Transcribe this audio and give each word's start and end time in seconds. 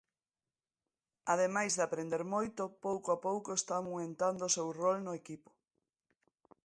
Ademais 1.33 1.71
de 1.77 1.83
aprender 1.87 2.23
moito, 2.35 2.63
pouco 2.85 3.07
a 3.11 3.21
pouco 3.27 3.49
está 3.53 3.73
aumentando 3.77 4.41
o 4.45 4.53
seu 4.55 4.67
rol 4.79 4.97
no 5.03 5.13
equipo. 5.21 5.49